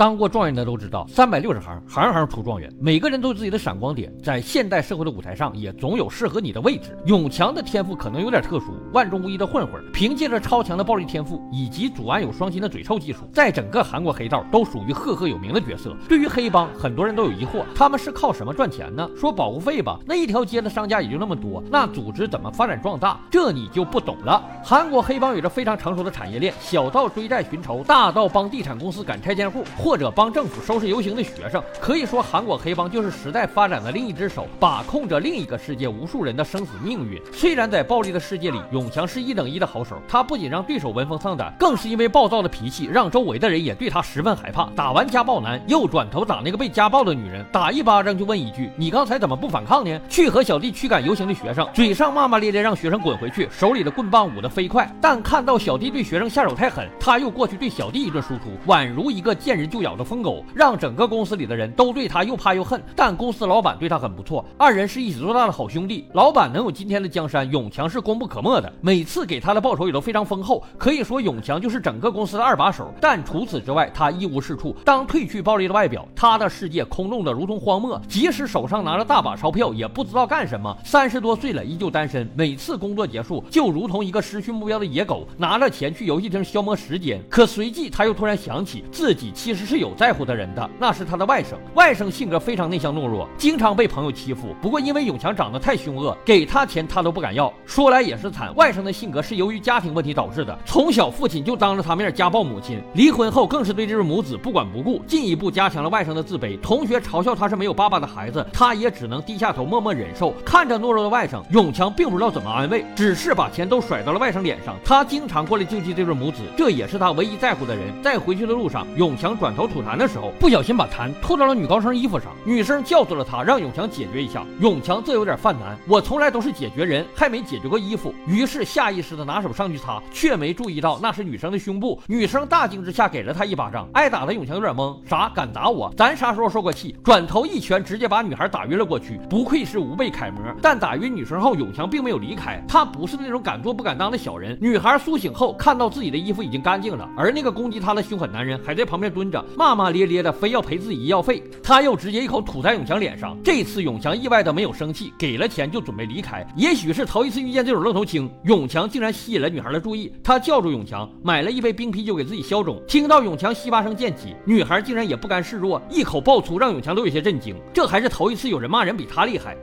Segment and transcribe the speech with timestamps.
[0.00, 2.72] 当过状元的都知道，三百六十行，行行出状元。
[2.80, 6.96] 每个人都有自己的闪光点，在现代社会的舞台上，也总有适合你的位置。
[7.04, 15.94] 永强的天赋可能有点特殊，万中无一的混混，凭借着超强的暴力天赋以及祖安有双亲的嘴臭技术，在整个韩国黑道都属于赫赫有名的角色。
[16.08, 19.06] 对于黑帮，很多人都有疑惑，他们是靠什么赚钱呢？
[19.14, 23.20] 说保护费吧，那一条街的商家也就那么多，那组织怎么发展壮大？
[23.30, 24.42] 这你就不懂了。
[24.64, 31.60] 韩国黑帮有着非常成熟的产业链，小到追债寻仇，大到帮地产公司赶拆迁户，或者帮政府收拾游行的学生。
[31.80, 37.20] 可以说，韩国黑帮就是时代发展的另一只手，把控着另一个世界无数人的生死命运。
[37.32, 44.70] 虽然在暴力的世界里，永强是一等一的好手，他不仅让对手闻风丧胆，更是因为暴躁的脾气，让周围的人也对他十分害怕。
[44.76, 54.88] 打完家暴男，又转头打那个被家暴的女人，打一巴掌就问一句：“你刚才怎么不反抗呢？”去和小弟驱赶游行的学生，嘴上骂骂咧咧让学生滚回去，手里的棍棒舞得飞快。
[55.00, 62.82] 但看到小弟对学生下手太狠，他又过去对小弟一顿输出，宛如一个见人就咬的疯狗，让整个公司里的人都对他又怕又恨。
[62.94, 66.06] 但公司老板对他很不错，二人是一起做大的好兄弟。
[66.12, 68.72] 老板能有今天的江山，永强是功不可没的。
[68.80, 72.92] 每次给他的报酬也都非常丰厚，可以说永强就是整个公司的二把手。
[73.00, 74.74] 但除此之外，他一无是处。
[74.84, 78.00] 当褪去暴力的外表，他的世界空洞的如同荒漠。
[78.08, 80.76] 即使手上拿着大把钞票，也不知道干什么。
[80.84, 82.28] 三十多岁了，依旧单身。
[82.34, 87.20] 每次工作结束，就如同一个失去目标的野狗，拿着钱去游戏厅消磨时间。
[87.28, 91.54] 可随即他又突然想起，自己其实是有在乎的人的，那是他的外甥。
[91.74, 94.54] 外甥性格非常内向懦弱，经常被朋友欺负。
[94.60, 97.52] 不过因为永强长得太凶恶，给他钱他都不敢要。
[97.64, 100.58] 说来也是惨，外甥的性格是由于家庭问题导致的。
[100.64, 106.58] 从小父亲就当着他面家暴母亲，离婚后更是对这对母子不管不顾，进一步加强了外甥的自卑。
[106.60, 110.32] 同学嘲笑他是没有爸爸的孩子，他也只能低下头默默忍受。
[110.44, 114.76] 看着懦弱的外甥，永强并不知道怎么安慰，只是把钱都甩到了外甥脸上。
[114.84, 118.02] 他经常过来救济这对母子，这也是他唯一在乎的人。
[118.02, 122.28] 在回去的路上，永强转头吐痰的时候，不小心把痰吐到了女高生衣服上。
[122.44, 124.44] 女生叫住了他，让永强解决一下。
[124.60, 128.14] 永强这有点犯难，我从来都是解决人，还没解决过衣服。
[128.26, 132.00] 于是下意识的拿手上去擦，却没注意到那是女生的胸部。
[132.06, 135.92] 女生大惊之下给了他一巴掌，挨打的永强有点懵，啥敢打我？
[135.96, 136.96] 咱啥时候受过气？
[137.02, 139.20] 转头一拳直接把女孩打晕了过去。
[139.28, 140.40] 不愧是无辈楷模。
[140.62, 144.58] 但打晕女生后，永强并没有离开，他不是那种敢做不敢当的小人。
[144.60, 151.41] 女孩苏醒后，看到自己的衣服已经干净了，而那个攻击她的凶狠男人还在旁边蹲着，骂骂咧咧的，非要赔自己医药费。
[151.63, 153.37] 他又直接一口吐在永强脸上。
[153.43, 156.45] 这次永强意外的没有生气，给了钱就准备离开。
[156.55, 160.11] 也许是头一次遇见这种愣头青，永强竟然吸引了女孩的注意。
[160.23, 162.81] 他叫住永强，买了一杯冰啤酒给自己消肿。
[162.87, 167.55] 听到永强西巴声渐起，女孩竟然也不甘示弱，一口爆粗，让永强都有些震惊。
[167.73, 169.55] 这还是头一次有人骂人比他厉害。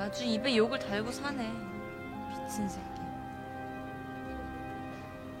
[0.00, 2.78] 아주입에욕을달고사네미친새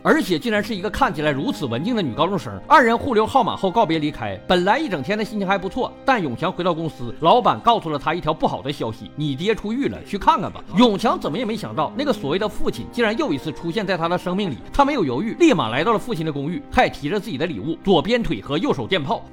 [0.05, 2.53] 而且竟然是一个看起来如此文静的女高中生。
[2.67, 4.39] 二人互留号码后告别离开。
[4.47, 10.63] 本来一整天的心情还不错，但永强回到公司，老板告诉了他一条不好的消息：你爹出狱了，去看看吧。
[10.77, 14.57] 永强怎么也没想到，那个所谓的父亲竟然又一次出现在他的生命里。
[14.71, 19.25] 他没有犹豫，立马来到了父亲的公寓，还提着自己的礼物——左边腿和右手电炮。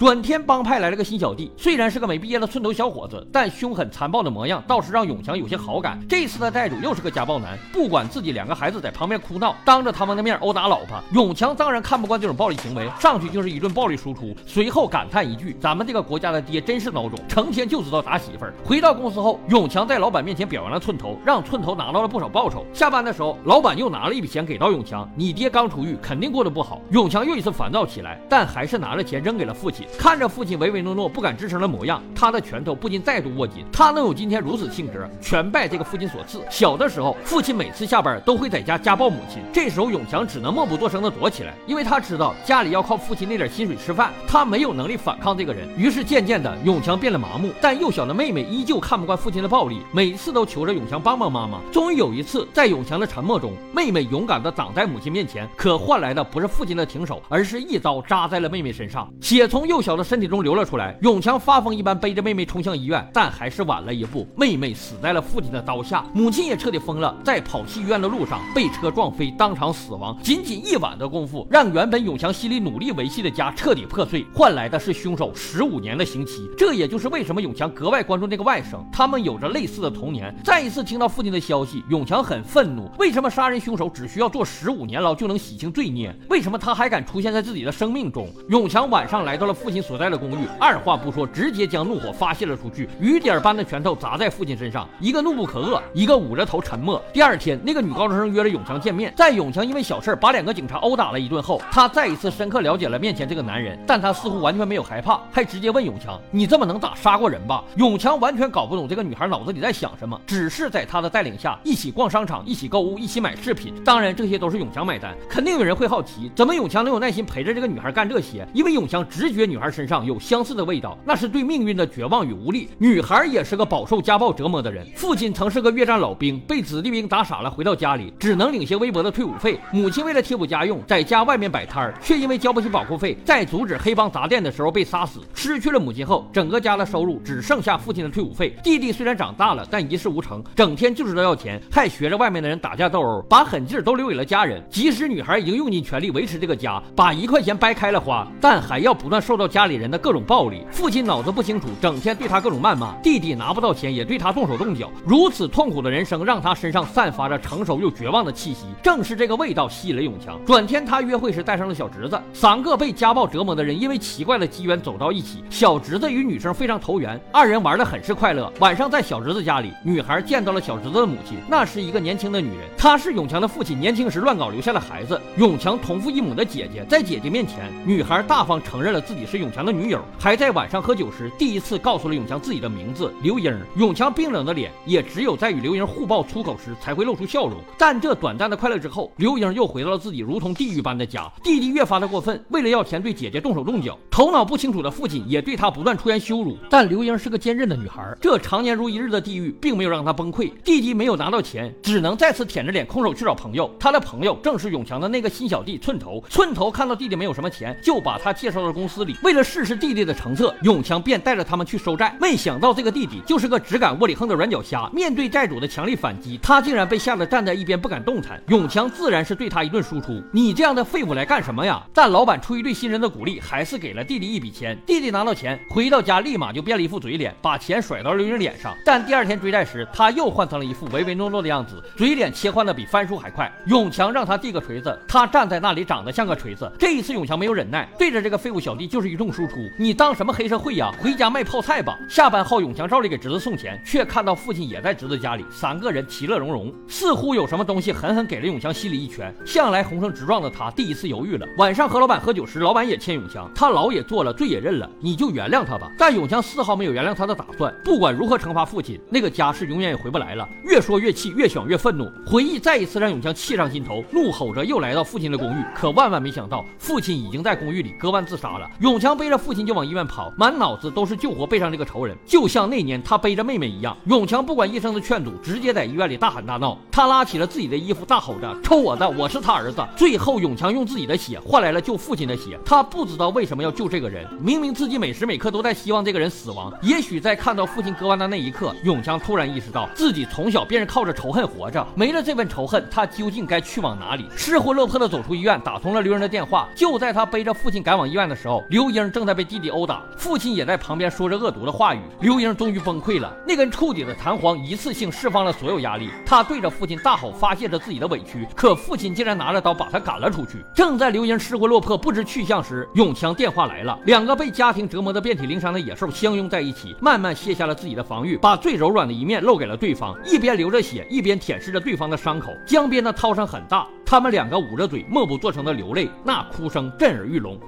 [0.00, 6.00] 转天帮派来了个新小弟，虽然是个没毕业的寸头小伙子，但凶狠残暴的模样倒是让永强有些好感。
[6.08, 14.34] 这次的债主又是个家暴男，不管自己两个孩子在旁边哭闹，当着他们的面殴打老婆，永强当然看不惯这种暴力行为，上去就是一顿暴力输出。
[14.46, 22.64] 随后感叹一句：“咱们这个国家的爹真是孬种，成天就知道打媳妇儿。”回到公司后，永强在老板面前表扬了寸头，让寸头拿到了不少报酬。
[22.72, 29.86] 下班的时候，老板又拿了一笔钱给到永强：“你爹刚出狱，肯定过得不好。”永强又一次烦躁起来，但还是拿了钱扔给了父亲。
[29.98, 33.64] 看着父亲唯唯诺诺、不敢吱声的模样，他的拳头不禁再度握紧。
[33.72, 36.42] 他能有今天如此性格，全拜这个父亲所赐。
[36.50, 45.68] 小的时候，父亲每次下班都会在家家暴母亲，这时候永强只能默不作声的躲起来，因为他知道家里要靠父亲那点薪水吃饭，他没有能力反抗这个人。
[45.76, 47.50] 于是渐渐的，永强变得麻木。
[47.60, 51.60] 但幼小的妹妹依旧看不惯父亲的暴力，每次都求着永强帮帮妈妈。
[51.70, 60.20] 终于有一次，在永强的沉默中，妹妹勇敢的挡在母亲面前，可换来的不是父亲的停手，而是一刀扎在了妹妹身上，血从右幼小的身。
[60.20, 70.14] 体中流了出来，永强发疯一般背着妹妹冲向医院，但还是晚了一步，妹妹死在了父亲的刀下，母亲也彻底疯了，在跑去医院的路上被车撞飞，当场死亡。
[70.22, 76.46] 仅仅一晚的功夫，让原本永强心里努力维系的家彻底破碎，换来的是凶手十五年的刑期。
[76.54, 80.36] 这也就是为什么永强格外关注那个外甥，他们有着类似的童年。
[80.44, 86.14] 再一次听到父亲的消息，永强很愤怒，为什么杀人凶手只需要坐十五年牢就能洗清罪孽？
[86.28, 88.28] 为什么他还敢出现在自己的生命中？
[88.50, 89.69] 永强晚上来到了父。
[89.70, 97.00] 父亲所在的公寓，二话不说，直接将怒火发泄了出去，雨点般的拳头砸在父亲身上，一个怒不可遏，一个捂着头沉默。
[97.12, 113.72] 第二天，那个女高中生约了永强见面，在永强因为小事把两个警察殴打了一顿后，他再一次深刻了解了面前这个男人，但他似乎完全没有害怕，还直接问永强：“你这么能打，杀过人吧？”永强完全搞不懂这个女孩脑子里在想什么，只是在他的带领下一起逛商场，一起购物，一起买饰品。
[113.84, 115.14] 当然，这些都是永强买单。
[115.28, 118.44] 肯定有人会好奇，怎么永强能有耐心陪着这个女孩干这些？
[118.52, 122.68] 因为永强直觉女孩身上有相似的味道，那是对命运的绝望与无力。
[122.78, 129.60] 女孩也是个饱受家暴折磨的人，父亲曾是个越战老兵，被子弟兵打傻了，回到家里只能领些微薄的退伍费。
[129.70, 135.20] 母亲为了贴补家用，在家外面摆摊儿，却因为交不起保护费，在阻止黑帮砸店的时候被杀死。
[135.34, 138.56] 失去了母亲后，整个家的收入只剩下父亲的退伍费。
[138.62, 144.62] 弟弟虽然长大了，但一事无成，整天就知道要钱，还学着外面的人打架斗殴，把狠劲儿都留给了家人。
[144.70, 150.64] 即使女孩已经用尽全力维持这个家，把一块钱掰开了花，但还要不断受到家里人的各种暴力。
[150.70, 154.90] 父亲脑子不清楚，整天对他各种谩骂；弟弟拿不到钱，也对他动手动脚。
[155.04, 158.66] 如此痛苦的人生，让他身上散发着成熟又绝望的气息。
[158.82, 160.38] 正是这个味道吸引了永强。
[160.46, 165.42] 转天，他约会时带上了小侄子，三个被家暴折磨的人，因为奇怪的机缘走到一起。
[165.50, 168.50] 小侄子与女生非常投缘，二人玩得很是快乐。
[168.60, 176.84] 晚上在小侄子家里，女孩见到了小侄子的母亲，那是一个年轻的女人，她是永强的父亲年轻时乱搞留下的孩子，永强同父异母的姐姐。
[176.88, 183.58] 在姐姐面前，女孩大方承认了自己是永强的女友，还在晚上喝酒时第一次告诉了永强自己的名字刘英。
[183.76, 187.58] 永强冰冷的脸也只有在与刘英互爆粗口时才会露出笑容。
[187.78, 191.30] 但这短暂的快乐之后，刘英又回到了自己如同地狱般的家。
[191.42, 193.98] 弟弟越发的过分，为了要钱对姐姐动手动脚。
[194.10, 196.56] 头脑不清楚的父亲也对他不断出言羞辱。
[196.68, 200.52] 但刘英是个坚韧的女孩，这常年如一日的地狱并没有让她崩溃。
[200.62, 203.70] 弟弟没有拿到钱，只能再次舔着脸空手去找朋友。
[203.78, 206.22] 他的朋友正是永强的那个新小弟寸头。
[206.28, 209.16] 寸头看到弟弟没有什么钱，就把他介绍到公司里。
[209.22, 212.12] 为为了试试弟弟的成色，永强便带着他们去收债。
[212.20, 214.90] 没想到这个弟弟就是个只敢窝里横的软脚虾。
[214.92, 218.42] 面对债主的强力反击，他竟然被吓得站在一边不敢动弹。
[218.48, 224.76] 永强自然是对他一顿输出：“你这样的废物来干什么呀？”但老板出于对新人的鼓励，还是给了弟弟一笔钱。
[224.84, 228.74] 弟弟拿到钱，回到家立马就变了一副嘴脸，把钱甩到刘英脸上。
[228.84, 233.48] 但第二天追债时，他又换成了一副唯唯诺诺的样子，嘴脸切换的比翻书还快。
[233.66, 236.68] 永强让他递个锤子，他站在那里长得像个锤子。
[236.76, 240.90] 这一次永强没有忍耐，对着这个废物小弟就是一通输出：“你当什么黑社会呀？
[241.00, 249.34] 回家卖泡菜吧！”下班后，永强照例给侄子送钱，却看到父亲也在侄子家里，三个人其乐融融，似乎有什么东西狠狠给了永强心里一拳。
[249.44, 251.46] 向来红绳直撞的他，第一次犹豫了。
[251.58, 255.90] 晚上和老板喝酒时，老板也欠永强，他老也做了，罪也认了，你就原谅他吧。
[255.98, 257.74] 但永强丝毫没有原谅他的打算。
[257.84, 260.48] 不管如何惩罚父亲，那个家是永远也回不来了。
[260.64, 265.64] 越说越气，越想越愤怒，回忆再一次让永强气上心头，怒吼着又来到父亲的公寓。
[265.74, 268.70] 可万万没想到，父亲已经在公寓里割腕自杀了。
[268.80, 273.96] 永强背着父亲就往医院跑，满脑子都是救活背上这个仇人，就像那年他背着妹妹一样。
[274.04, 276.76] 永强不管医生的劝阻，直接在医院里大喊大闹。
[276.92, 279.08] 他拉起了自己的衣服，大吼着：“抽我的！
[279.08, 282.58] 我是他儿子！”最后，永强用自己的血换来了救父亲的血。
[282.64, 286.72] 他不知道为什么要救这个人，明明自己每时每刻都在希望这个人死亡。
[286.82, 294.26] 也许在看到父亲割腕的那一刻，永强突然意识到自己从小便是靠着仇恨活着，没了这份仇恨，他究竟该去往哪里？
[294.36, 296.68] 失魂落魄的走出医院，打通了刘英的电话。
[296.74, 302.00] 就在他背着父亲赶往医院的时候，刘英正在被弟弟殴打，父亲也在旁边说着恶毒的话语。
[302.20, 308.46] 刘英终于崩溃了，那根触底的弹簧一次性释放了所有压力，他对着父亲大吼，发泄着自己的委屈。
[308.54, 310.64] 可父亲竟然拿着刀把他赶了出去。
[310.74, 313.98] 正在刘英失魂落魄、不知去向时，永强电话来了。
[314.04, 322.52] 两个被家庭折磨得遍体鳞伤的野兽相拥在一起，慢慢卸下了自己的防御，把最柔软的一面露给了对方，一边流着血，一边舔舐着对方的伤口。
[322.66, 327.58] 江边的涛声很大，他们两个捂着嘴，默不作声的流泪，那哭声震耳欲聋。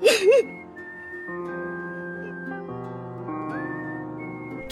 [0.00, 1.72] 嗯。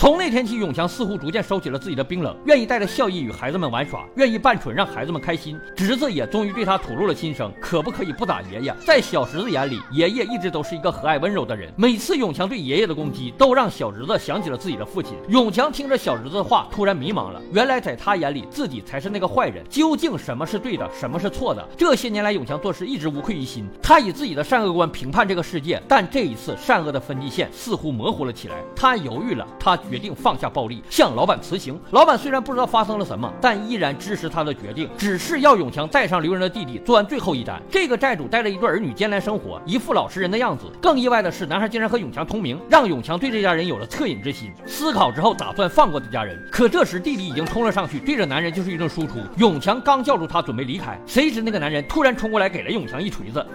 [0.05, 5.59] 从那天起，永强似乎逐渐收起了自己的冰冷，愿意带着笑意与孩子们玩耍，愿意扮蠢让孩子们开心。
[5.75, 8.77] 侄子也终于对他吐露了心声，可不可以不打爷爷？
[8.85, 11.73] 在小侄子眼里，爷爷一直都是一个和蔼温柔的人。
[11.75, 15.15] 每次永强对爷爷的攻击，都让小侄子想起了自己的父亲。
[15.29, 17.41] 永强听着小侄子的话，突然迷茫了。
[17.51, 19.65] 原来在他眼里，自己才是那个坏人。
[19.71, 21.67] 究竟什么是对的，什么是错的？
[21.79, 23.67] 这些年来，永强做事一直无愧于心。
[23.83, 28.57] 他以自己的善恶观评判这个世界，但这一次，善恶的分界线似乎模糊了起来。
[28.77, 31.79] 他犹豫了，他决决定放下暴力，向老板辞行。
[31.93, 37.63] 老板虽然不知道发生了什么，但依然支持他的决定，只是要永强带上刘仁的弟弟做完最后一单。
[37.71, 40.65] 这个债主带着一对儿女艰难生活，一副老实人的样子。
[40.83, 44.51] 更意外的是，男孩竟然和永强同名，让永强对这家人有了恻隐之心。
[44.67, 46.37] 思考之后，打算放过这家人。
[46.51, 49.21] 可这时弟弟已经冲了上去，对着男人就是一顿输出。
[49.37, 53.47] 永强刚叫住他，准备离开，谁知那个男人突然冲过来，给了永强一锤子。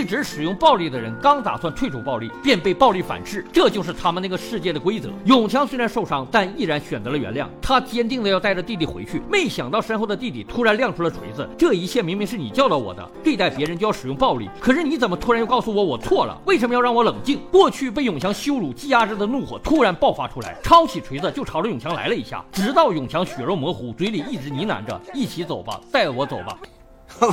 [0.00, 3.44] 一直使用暴力的人，刚打算退出暴力，便被暴力反噬。
[3.52, 5.10] 这就是他们那个世界的规则。
[5.26, 7.46] 永强虽然受伤，但依然选择了原谅。
[7.60, 11.46] 他坚定的要带着弟弟回去，没想到身后的弟弟突然亮出了锤子。
[11.58, 14.48] 这一切明明是你教导我的，对待别人就要使用暴力。
[14.58, 16.34] 可是你怎么突然又告诉我我错了？
[16.46, 17.38] 为什么要让我冷静？
[17.52, 26.58] 过去被永强羞辱、积压着的怒火突然爆发出来，抄起锤子就朝着永强来了一下，直到永强血肉模糊，嘴里一直呢喃着：“一起走吧，带我走吧。”
[27.20, 27.30] 哼。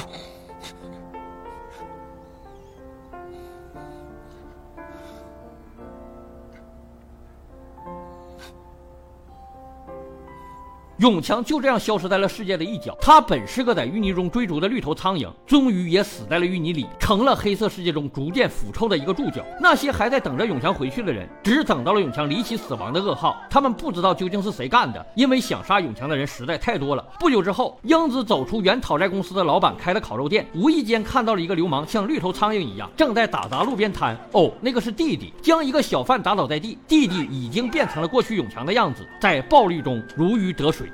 [10.98, 12.98] 永强就这样消失在了世界的一角。
[13.00, 19.46] 他本是个在淤泥中追逐的绿头苍蝇，终于也死在了淤泥里，成了黑色世界中逐渐腐臭的一个注脚。
[19.62, 23.40] 那些还在等着永强回去的人，只等到了永强离奇死亡的噩耗。
[23.48, 27.06] 他们不知道究竟是谁干的，因为想杀永强的人实在太多了。
[27.20, 34.18] 不久之后，英子走出原讨债公司的老板开的烤肉店，无意间看到了一个流氓，像绿头苍蝇一样，正在打砸路边摊。
[34.32, 36.76] 哦，那个是弟弟，将一个小贩打倒在地。
[36.88, 40.87] 弟弟已经变成了过去永强的样子，在暴力中如鱼得水。